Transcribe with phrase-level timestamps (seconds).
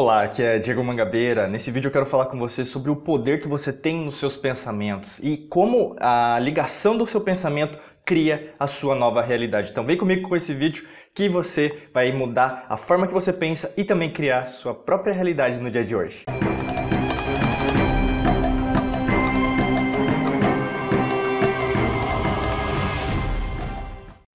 [0.00, 1.48] Olá, aqui é Diego Mangabeira.
[1.48, 4.36] Nesse vídeo eu quero falar com você sobre o poder que você tem nos seus
[4.36, 9.72] pensamentos e como a ligação do seu pensamento cria a sua nova realidade.
[9.72, 13.74] Então vem comigo com esse vídeo que você vai mudar a forma que você pensa
[13.76, 16.24] e também criar sua própria realidade no dia de hoje.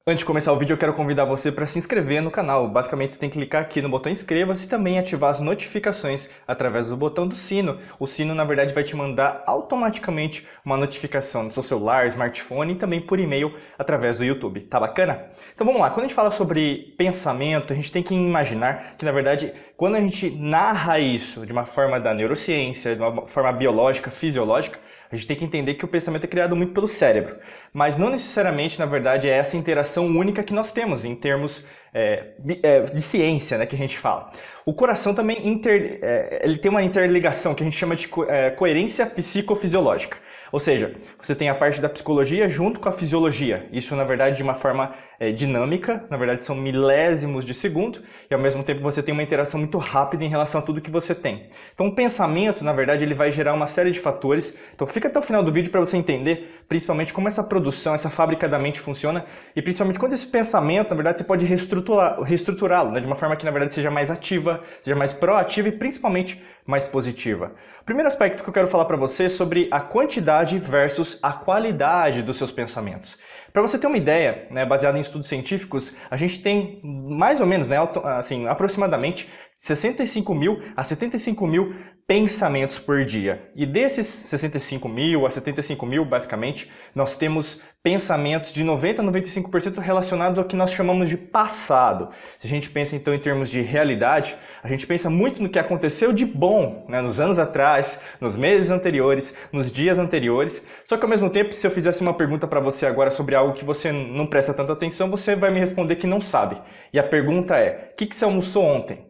[0.06, 2.68] Antes de começar o vídeo, eu quero convidar você para se inscrever no canal.
[2.68, 6.90] Basicamente, você tem que clicar aqui no botão inscreva-se e também ativar as notificações através
[6.90, 7.80] do botão do sino.
[7.98, 12.76] O sino, na verdade, vai te mandar automaticamente uma notificação no seu celular, smartphone e
[12.76, 14.60] também por e-mail através do YouTube.
[14.64, 15.28] Tá bacana?
[15.56, 15.90] Então vamos lá.
[15.90, 19.96] Quando a gente fala sobre pensamento, a gente tem que imaginar que, na verdade, quando
[19.96, 24.78] a gente narra isso de uma forma da neurociência, de uma forma biológica, fisiológica,
[25.14, 27.38] a gente tem que entender que o pensamento é criado muito pelo cérebro,
[27.72, 32.34] mas não necessariamente, na verdade, é essa interação única que nós temos em termos é,
[32.64, 34.32] é, de ciência, né, que a gente fala.
[34.66, 38.24] O coração também inter, é, ele tem uma interligação que a gente chama de co
[38.24, 40.18] é, coerência psicofisiológica.
[40.52, 43.68] Ou seja, você tem a parte da psicologia junto com a fisiologia.
[43.72, 48.34] Isso, na verdade, de uma forma é, dinâmica, na verdade, são milésimos de segundo, e
[48.34, 51.16] ao mesmo tempo você tem uma interação muito rápida em relação a tudo que você
[51.16, 51.48] tem.
[51.74, 54.54] Então, o pensamento, na verdade, ele vai gerar uma série de fatores.
[54.76, 58.10] Então, fica até o final do vídeo para você entender, principalmente, como essa produção, essa
[58.10, 63.00] fábrica da mente funciona, e principalmente quando esse pensamento, na verdade, você pode reestruturá-lo né,
[63.00, 66.86] de uma forma que, na verdade, seja mais ativa, seja mais proativa e, principalmente, mais
[66.86, 67.54] positiva.
[67.82, 71.34] O primeiro aspecto que eu quero falar para você é sobre a quantidade versus a
[71.34, 73.18] qualidade dos seus pensamentos.
[73.54, 77.46] Para você ter uma ideia, né, baseada em estudos científicos, a gente tem mais ou
[77.46, 77.78] menos, né,
[78.18, 81.76] assim, aproximadamente 65 mil a 75 mil
[82.08, 83.50] pensamentos por dia.
[83.56, 89.80] E desses 65 mil a 75 mil, basicamente, nós temos pensamentos de 90 a 95%
[89.80, 92.10] relacionados ao que nós chamamos de passado.
[92.40, 95.60] Se a gente pensa então em termos de realidade, a gente pensa muito no que
[95.60, 100.66] aconteceu de bom né, nos anos atrás, nos meses anteriores, nos dias anteriores.
[100.86, 103.43] Só que ao mesmo tempo, se eu fizesse uma pergunta para você agora sobre algo
[103.52, 106.62] que você não presta tanta atenção, você vai me responder que não sabe.
[106.94, 109.06] E a pergunta é: o que, que você almoçou ontem?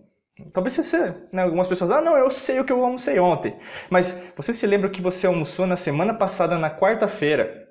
[0.52, 3.56] Talvez você, né, algumas pessoas, ah, não, eu sei o que eu almocei ontem.
[3.90, 7.63] Mas você se lembra que você almoçou na semana passada, na quarta-feira?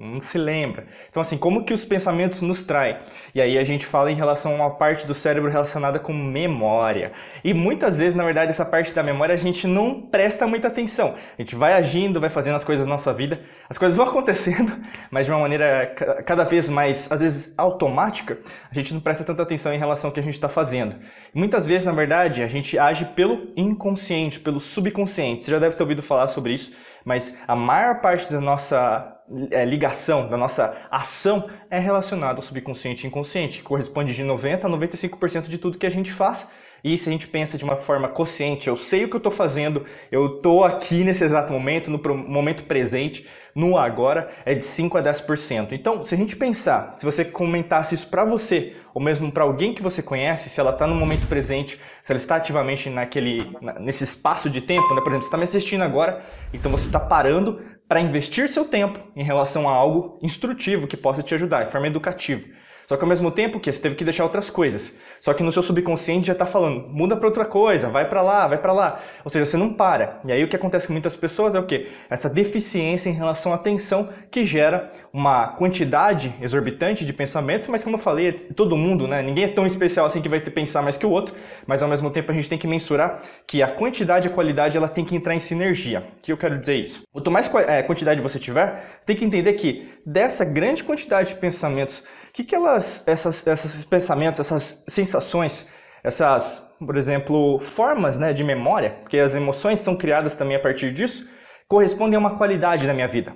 [0.00, 0.86] Não se lembra.
[1.10, 2.98] Então, assim, como que os pensamentos nos traem?
[3.34, 7.10] E aí a gente fala em relação a uma parte do cérebro relacionada com memória.
[7.42, 11.16] E muitas vezes, na verdade, essa parte da memória a gente não presta muita atenção.
[11.36, 14.72] A gente vai agindo, vai fazendo as coisas na nossa vida, as coisas vão acontecendo,
[15.10, 15.86] mas de uma maneira
[16.24, 18.38] cada vez mais, às vezes, automática,
[18.70, 20.94] a gente não presta tanta atenção em relação ao que a gente está fazendo.
[21.34, 25.42] E muitas vezes, na verdade, a gente age pelo inconsciente, pelo subconsciente.
[25.42, 26.72] Você já deve ter ouvido falar sobre isso,
[27.04, 29.17] mas a maior parte da nossa
[29.50, 34.64] é, ligação, da nossa ação é relacionada ao subconsciente e inconsciente, que corresponde de 90%
[34.64, 36.48] a 95% de tudo que a gente faz.
[36.82, 39.32] E se a gente pensa de uma forma consciente, eu sei o que eu estou
[39.32, 44.96] fazendo, eu estou aqui nesse exato momento, no momento presente, no agora, é de 5
[44.96, 45.72] a 10%.
[45.72, 49.74] Então, se a gente pensar, se você comentasse isso para você, ou mesmo para alguém
[49.74, 54.04] que você conhece, se ela está no momento presente, se ela está ativamente naquele, nesse
[54.04, 55.00] espaço de tempo, né?
[55.00, 59.00] por exemplo, você está me assistindo agora, então você está parando para investir seu tempo
[59.16, 62.44] em relação a algo instrutivo que possa te ajudar, de forma educativa.
[62.86, 64.94] Só que ao mesmo tempo que você teve que deixar outras coisas.
[65.20, 68.46] Só que no seu subconsciente já está falando, muda para outra coisa, vai para lá,
[68.46, 69.00] vai para lá.
[69.24, 70.20] Ou seja, você não para.
[70.26, 71.88] E aí o que acontece com muitas pessoas é o quê?
[72.08, 77.96] Essa deficiência em relação à atenção que gera uma quantidade exorbitante de pensamentos, mas como
[77.96, 79.22] eu falei, é todo mundo, né?
[79.22, 81.34] Ninguém é tão especial assim que vai ter pensar mais que o outro,
[81.66, 84.76] mas ao mesmo tempo a gente tem que mensurar que a quantidade e a qualidade
[84.76, 86.00] ela tem que entrar em sinergia.
[86.18, 87.02] O que eu quero dizer isso?
[87.12, 91.34] Quanto mais é, quantidade você tiver, você tem que entender que dessa grande quantidade de
[91.36, 92.02] pensamentos
[92.38, 95.66] que, que elas, essas, esses pensamentos, essas sensações,
[96.04, 100.92] essas, por exemplo, formas né, de memória, porque as emoções são criadas também a partir
[100.94, 101.28] disso,
[101.66, 103.34] correspondem a uma qualidade na minha vida.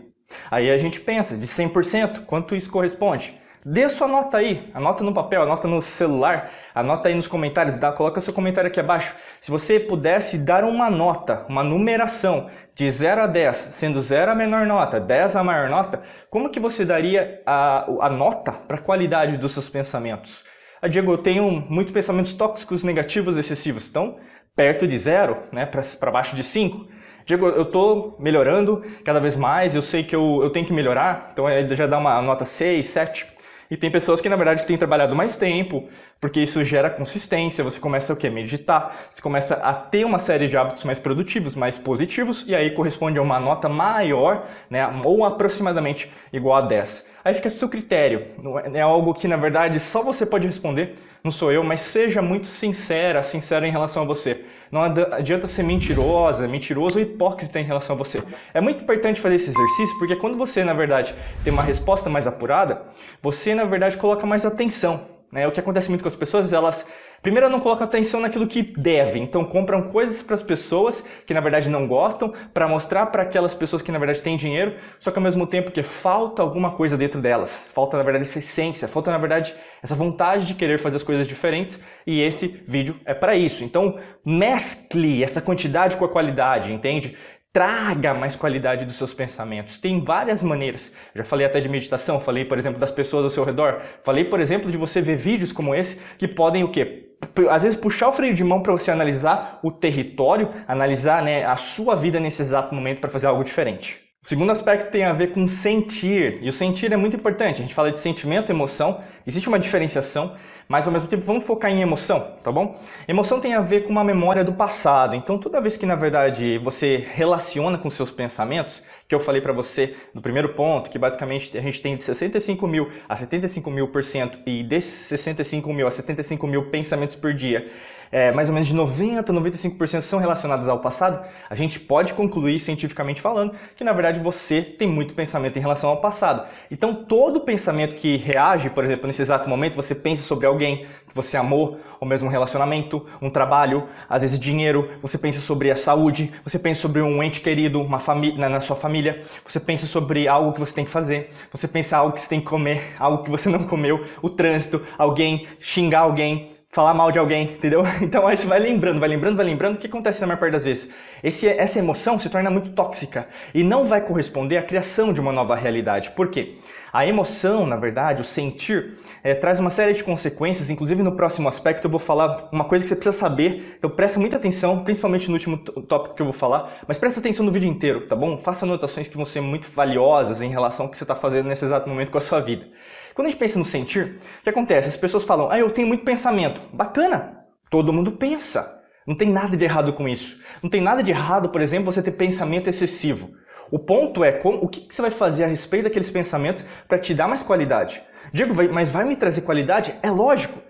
[0.49, 3.37] Aí a gente pensa, de 100%, quanto isso corresponde?
[3.65, 7.93] Dê sua nota aí, anota no papel, anota no celular, anota aí nos comentários, dá,
[7.93, 9.15] coloca seu comentário aqui abaixo.
[9.39, 14.35] Se você pudesse dar uma nota, uma numeração de 0 a 10, sendo 0 a
[14.35, 18.81] menor nota, 10 a maior nota, como que você daria a, a nota para a
[18.81, 20.43] qualidade dos seus pensamentos?
[20.81, 24.17] Ah, Diego, eu tenho muitos pensamentos tóxicos, negativos, excessivos, então
[24.57, 26.89] perto de zero, né, para baixo de 5.
[27.25, 31.31] Diego, eu estou melhorando cada vez mais, eu sei que eu, eu tenho que melhorar,
[31.33, 33.42] então já dá uma nota 6, 7.
[33.73, 35.89] E tem pessoas que, na verdade, têm trabalhado mais tempo,
[36.21, 38.29] porque isso gera consistência, você começa o quê?
[38.29, 42.73] Meditar, você começa a ter uma série de hábitos mais produtivos, mais positivos, e aí
[42.73, 47.09] corresponde a uma nota maior, né, ou aproximadamente igual a 10.
[47.25, 48.27] Aí fica a seu critério,
[48.75, 52.21] é, é algo que na verdade só você pode responder, não sou eu, mas seja
[52.21, 54.45] muito sincera, sincera em relação a você.
[54.73, 58.23] Não adianta ser mentirosa, mentiroso ou hipócrita em relação a você.
[58.55, 61.15] É muito importante fazer esse exercício porque quando você, na verdade,
[61.45, 62.83] tem uma resposta mais apurada,
[63.21, 65.07] você, na verdade, coloca mais atenção.
[65.31, 65.47] Né?
[65.47, 66.87] O que acontece muito com as pessoas, elas
[67.23, 71.41] primeiro não colocam atenção naquilo que devem, então compram coisas para as pessoas que na
[71.41, 75.19] verdade não gostam, para mostrar para aquelas pessoas que na verdade têm dinheiro, só que
[75.19, 79.11] ao mesmo tempo que falta alguma coisa dentro delas, falta na verdade essa essência, falta
[79.11, 83.37] na verdade essa vontade de querer fazer as coisas diferentes, e esse vídeo é para
[83.37, 83.65] isso.
[83.65, 87.17] Então, mescle essa quantidade com a qualidade, entende?
[87.53, 89.79] Traga mais qualidade dos seus pensamentos.
[89.79, 90.93] Tem várias maneiras.
[91.15, 93.83] Já falei até de meditação, falei, por exemplo, das pessoas ao seu redor.
[94.03, 97.11] Falei, por exemplo, de você ver vídeos como esse que podem o quê?
[97.51, 101.57] Às vezes puxar o freio de mão para você analisar o território, analisar né, a
[101.57, 104.02] sua vida nesse exato momento para fazer algo diferente.
[104.25, 107.57] O segundo aspecto tem a ver com sentir, e o sentir é muito importante.
[107.57, 110.37] A gente fala de sentimento e emoção, existe uma diferenciação,
[110.69, 112.79] mas ao mesmo tempo vamos focar em emoção, tá bom?
[113.09, 115.17] Emoção tem a ver com uma memória do passado.
[115.17, 119.53] Então, toda vez que na verdade você relaciona com seus pensamentos, que eu falei para
[119.53, 123.89] você no primeiro ponto, que basicamente a gente tem de 65 mil a 75 mil
[123.89, 127.71] por cento e desses 65 mil a 75 mil pensamentos por dia,
[128.11, 132.15] é, mais ou menos de 90 a 95% são relacionados ao passado, a gente pode
[132.15, 136.47] concluir cientificamente falando que na verdade você tem muito pensamento em relação ao passado.
[136.71, 141.17] Então todo pensamento que reage, por exemplo, nesse exato momento, você pensa sobre alguém que
[141.17, 145.77] você amou, ou mesmo um relacionamento, um trabalho, às vezes dinheiro, você pensa sobre a
[145.77, 150.27] saúde, você pensa sobre um ente querido, uma família na sua família, você pensa sobre
[150.27, 153.23] algo que você tem que fazer, você pensa algo que você tem que comer, algo
[153.23, 157.83] que você não comeu, o trânsito, alguém, xingar alguém, falar mal de alguém, entendeu?
[158.01, 160.53] Então aí você vai lembrando, vai lembrando, vai lembrando, o que acontece na maior parte
[160.53, 160.89] das vezes?
[161.23, 165.33] Esse, essa emoção se torna muito tóxica e não vai corresponder à criação de uma
[165.33, 166.11] nova realidade.
[166.13, 166.57] Por quê?
[166.91, 171.47] A emoção, na verdade, o sentir, é, traz uma série de consequências, inclusive no próximo
[171.47, 175.29] aspecto eu vou falar uma coisa que você precisa saber, então presta muita atenção, principalmente
[175.29, 178.39] no último tópico que eu vou falar, mas presta atenção no vídeo inteiro, tá bom?
[178.39, 181.65] Faça anotações que vão ser muito valiosas em relação ao que você está fazendo nesse
[181.65, 182.67] exato momento com a sua vida.
[183.15, 184.89] Quando a gente pensa no sentir, o que acontece?
[184.89, 186.61] As pessoas falam, ah, eu tenho muito pensamento.
[186.73, 188.81] Bacana, todo mundo pensa.
[189.07, 190.41] Não tem nada de errado com isso.
[190.63, 193.31] Não tem nada de errado, por exemplo, você ter pensamento excessivo.
[193.71, 197.15] O ponto é como, o que, você vai fazer a respeito daqueles pensamentos para te
[197.15, 198.03] dar mais qualidade.
[198.33, 199.95] Diego, mas vai me trazer qualidade?
[200.03, 200.61] É lógico.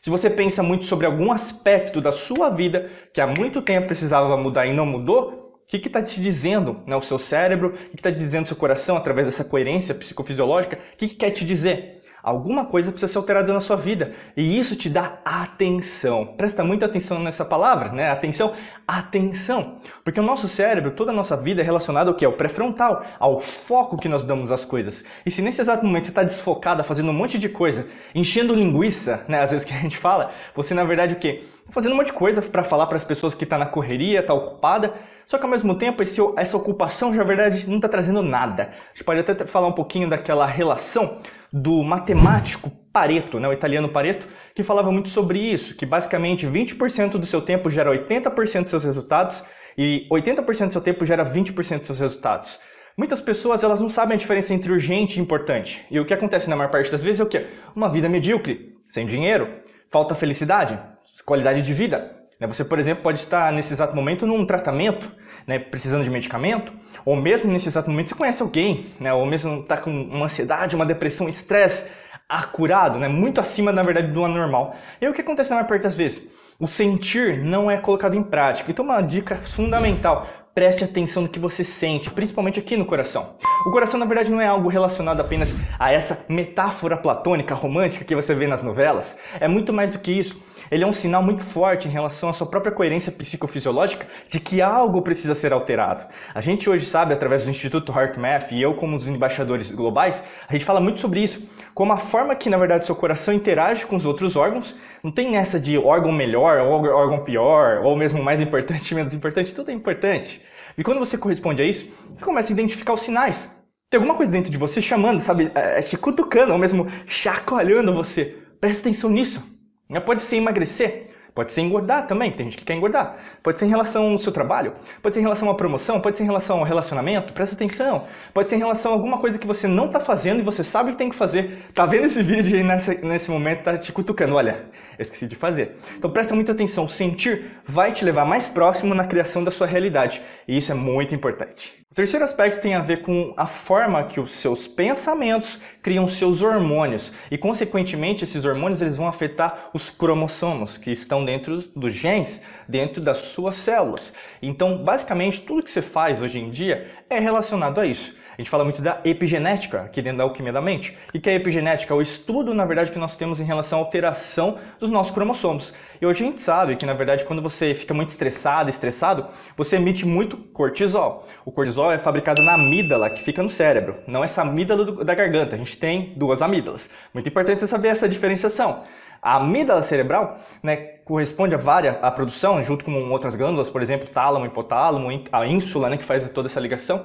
[0.00, 4.36] Se você pensa muito sobre algum aspecto da sua vida que há muito tempo precisava
[4.36, 7.68] mudar e não mudou, o que está te dizendo né, o seu cérebro?
[7.68, 10.78] O que está dizendo o seu coração através dessa coerência psicofisiológica?
[10.94, 12.00] O que, que quer te dizer?
[12.22, 16.34] Alguma coisa precisa ser alterada na sua vida e isso te dá atenção.
[16.36, 18.10] Presta muita atenção nessa palavra, né?
[18.10, 18.54] Atenção,
[18.86, 19.78] atenção.
[20.04, 22.24] Porque o nosso cérebro, toda a nossa vida é relacionada ao que?
[22.24, 25.02] Ao pré-frontal, ao foco que nós damos às coisas.
[25.24, 29.24] E se nesse exato momento você está desfocada, fazendo um monte de coisa, enchendo linguiça,
[29.26, 29.40] né?
[29.40, 31.44] Às vezes que a gente fala, você na verdade o quê?
[31.70, 34.34] Fazendo um monte de coisa para falar para as pessoas que está na correria, está
[34.34, 34.92] ocupada,
[35.30, 38.72] só que ao mesmo tempo esse, essa ocupação já na verdade não está trazendo nada.
[38.72, 41.20] A gente pode até falar um pouquinho daquela relação
[41.52, 47.12] do matemático Pareto, né, o italiano Pareto, que falava muito sobre isso, que basicamente 20%
[47.12, 49.44] do seu tempo gera 80% dos seus resultados
[49.78, 52.58] e 80% do seu tempo gera 20% dos seus resultados.
[52.96, 55.86] Muitas pessoas elas não sabem a diferença entre urgente e importante.
[55.92, 57.46] E o que acontece na maior parte das vezes é o quê?
[57.76, 59.48] Uma vida medíocre, sem dinheiro,
[59.92, 60.76] falta felicidade,
[61.24, 62.19] qualidade de vida.
[62.40, 65.12] Né, você, por exemplo, pode estar nesse exato momento num tratamento,
[65.46, 66.72] né, precisando de medicamento,
[67.04, 70.74] ou mesmo nesse exato momento você conhece alguém, né, ou mesmo está com uma ansiedade,
[70.74, 71.84] uma depressão, estresse
[72.26, 74.74] acurado, né, muito acima, na verdade, do anormal.
[75.00, 76.22] E o que acontece na maior parte das vezes?
[76.58, 78.70] O sentir não é colocado em prática.
[78.70, 83.34] Então, uma dica fundamental: preste atenção no que você sente, principalmente aqui no coração.
[83.66, 88.14] O coração, na verdade, não é algo relacionado apenas a essa metáfora platônica, romântica que
[88.14, 89.16] você vê nas novelas.
[89.40, 90.38] É muito mais do que isso
[90.70, 94.62] ele é um sinal muito forte em relação à sua própria coerência psicofisiológica de que
[94.62, 96.06] algo precisa ser alterado.
[96.34, 100.52] A gente hoje sabe, através do Instituto HeartMath e eu como os embaixadores globais, a
[100.52, 101.42] gente fala muito sobre isso,
[101.74, 105.36] como a forma que, na verdade, seu coração interage com os outros órgãos, não tem
[105.36, 109.74] essa de órgão melhor ou órgão pior, ou mesmo mais importante, menos importante, tudo é
[109.74, 110.40] importante.
[110.78, 113.50] E quando você corresponde a isso, você começa a identificar os sinais.
[113.90, 118.36] Tem alguma coisa dentro de você chamando, sabe, é, te cutucando, ou mesmo chacoalhando você.
[118.60, 119.59] Presta atenção nisso.
[119.98, 123.16] Pode ser emagrecer, Pode ser engordar também, tem gente que quer engordar.
[123.42, 126.24] Pode ser em relação ao seu trabalho, pode ser em relação uma promoção, pode ser
[126.24, 128.06] em relação ao relacionamento, presta atenção.
[128.34, 130.90] Pode ser em relação a alguma coisa que você não está fazendo e você sabe
[130.90, 131.66] que tem que fazer.
[131.72, 134.66] Tá vendo esse vídeo aí nessa, nesse momento, tá te cutucando, olha,
[134.98, 135.76] esqueci de fazer.
[135.96, 140.20] Então presta muita atenção, sentir vai te levar mais próximo na criação da sua realidade.
[140.48, 141.80] E isso é muito importante.
[141.92, 146.40] O terceiro aspecto tem a ver com a forma que os seus pensamentos criam seus
[146.40, 152.42] hormônios e, consequentemente, esses hormônios eles vão afetar os cromossomos que estão dentro dos genes,
[152.68, 154.12] dentro das suas células.
[154.40, 158.14] Então, basicamente, tudo que você faz hoje em dia é relacionado a isso.
[158.40, 160.96] A gente fala muito da epigenética aqui dentro da alquimia da mente.
[161.12, 163.82] E que a epigenética é o estudo, na verdade, que nós temos em relação à
[163.82, 165.74] alteração dos nossos cromossomos.
[166.00, 169.26] E hoje a gente sabe que, na verdade, quando você fica muito estressado, estressado,
[169.58, 171.26] você emite muito cortisol.
[171.44, 175.14] O cortisol é fabricado na amígdala, que fica no cérebro, não essa amígdala do, da
[175.14, 175.54] garganta.
[175.54, 176.88] A gente tem duas amígdalas.
[177.12, 178.84] Muito importante você saber essa diferenciação.
[179.20, 184.08] A amígdala cerebral né, corresponde a várias a produção, junto com outras glândulas, por exemplo,
[184.08, 187.04] tálamo, hipotálamo, a ínsula, né, que faz toda essa ligação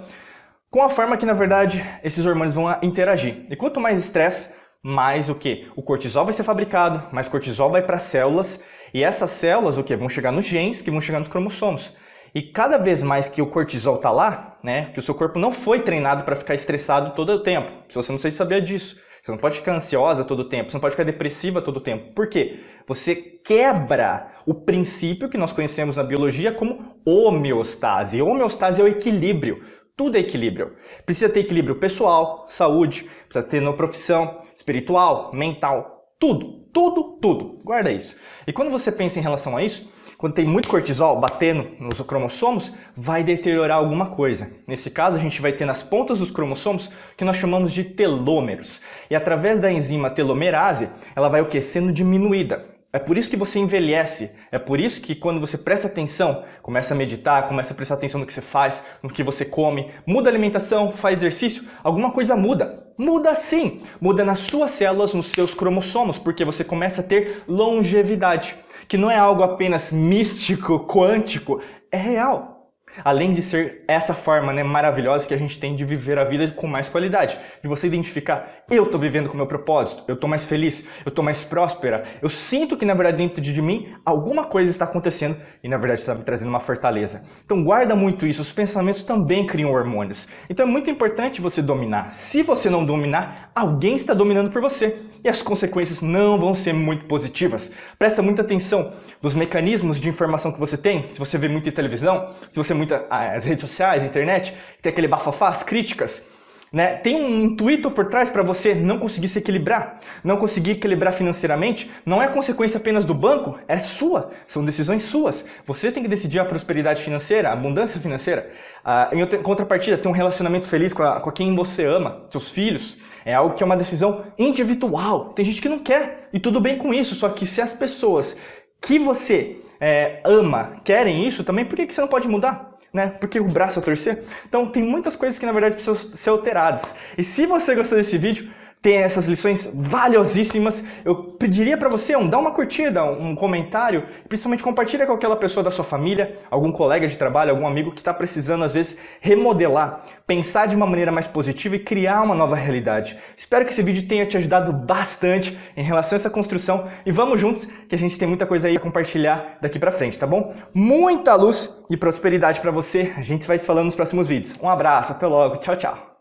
[0.76, 3.46] com a forma que, na verdade, esses hormônios vão interagir.
[3.50, 4.50] E quanto mais estresse,
[4.84, 5.72] mais o que?
[5.74, 8.62] O cortisol vai ser fabricado, mais cortisol vai para as células,
[8.94, 9.96] e essas células o que?
[9.96, 11.96] Vão chegar nos genes, que vão chegar nos cromossomos.
[12.36, 15.50] E cada vez mais que o cortisol está lá, né, que o seu corpo não
[15.50, 17.72] foi treinado para ficar estressado todo o tempo.
[17.88, 20.76] Se você não sei saber disso, você não pode ficar ansiosa todo o tempo, você
[20.76, 22.14] não pode ficar depressiva todo o tempo.
[22.14, 22.60] Por quê?
[22.86, 28.22] Você quebra o princípio que nós conhecemos na biologia como homeostase.
[28.22, 29.64] Homeostase é o equilíbrio.
[29.98, 30.76] Tudo é equilíbrio.
[31.06, 37.60] Precisa ter equilíbrio pessoal, saúde, precisa ter na profissão, espiritual, mental, tudo, tudo, tudo.
[37.64, 38.18] Guarda isso.
[38.46, 42.74] E quando você pensa em relação a isso, quando tem muito cortisol batendo nos cromossomos,
[42.94, 44.52] vai deteriorar alguma coisa.
[44.68, 48.82] Nesse caso, a gente vai ter nas pontas dos cromossomos que nós chamamos de telômeros.
[49.10, 51.62] E através da enzima telomerase, ela vai o?
[51.62, 52.75] Sendo diminuída.
[52.96, 54.32] É por isso que você envelhece.
[54.50, 58.22] É por isso que quando você presta atenção, começa a meditar, começa a prestar atenção
[58.22, 62.38] no que você faz, no que você come, muda a alimentação, faz exercício, alguma coisa
[62.38, 62.88] muda.
[62.98, 63.82] Muda sim.
[64.00, 68.56] Muda nas suas células, nos seus cromossomos, porque você começa a ter longevidade,
[68.88, 71.60] que não é algo apenas místico, quântico,
[71.92, 72.72] é real.
[73.04, 76.50] Além de ser essa forma né, maravilhosa que a gente tem de viver a vida
[76.52, 80.28] com mais qualidade, de você identificar, eu estou vivendo com o meu propósito, eu estou
[80.28, 84.46] mais feliz, eu estou mais próspera, eu sinto que na verdade dentro de mim alguma
[84.46, 87.22] coisa está acontecendo e na verdade está me trazendo uma fortaleza.
[87.46, 90.28] Então guarda muito isso, os pensamentos também criam hormônios.
[90.50, 92.12] Então é muito importante você dominar.
[92.14, 96.74] Se você não dominar, alguém está dominando por você e as consequências não vão ser
[96.74, 97.72] muito positivas.
[98.00, 102.32] Presta muita atenção nos mecanismos de informação que você tem, se você vê muita televisão,
[102.50, 106.35] se você muito as redes sociais, internet, tem aquele bafafá, as críticas.
[106.72, 106.96] Né?
[106.96, 111.90] Tem um intuito por trás para você não conseguir se equilibrar, não conseguir equilibrar financeiramente.
[112.06, 115.46] Não é consequência apenas do banco, é sua, são decisões suas.
[115.66, 118.52] Você tem que decidir a prosperidade financeira, a abundância financeira.
[118.84, 123.00] Ah, em contrapartida, ter um relacionamento feliz com, a, com quem você ama, seus filhos.
[123.24, 125.34] É algo que é uma decisão individual.
[125.34, 128.36] Tem gente que não quer, e tudo bem com isso, só que se as pessoas
[128.80, 132.75] que você é, ama querem isso também, por que, que você não pode mudar?
[132.96, 133.08] Né?
[133.20, 134.24] Porque o braço a torcer.
[134.48, 136.96] Então tem muitas coisas que na verdade precisam ser alteradas.
[137.18, 138.50] E se você gostou desse vídeo,
[138.86, 140.84] tem essas lições valiosíssimas.
[141.04, 145.64] Eu pediria para você um, dar uma curtida, um comentário, principalmente compartilha com aquela pessoa
[145.64, 150.02] da sua família, algum colega de trabalho, algum amigo que está precisando às vezes remodelar,
[150.28, 153.18] pensar de uma maneira mais positiva e criar uma nova realidade.
[153.36, 157.40] Espero que esse vídeo tenha te ajudado bastante em relação a essa construção e vamos
[157.40, 160.54] juntos que a gente tem muita coisa aí a compartilhar daqui para frente, tá bom?
[160.76, 163.12] Muita luz e prosperidade para você.
[163.18, 164.54] A gente vai se falando nos próximos vídeos.
[164.62, 166.15] Um abraço, até logo, tchau, tchau.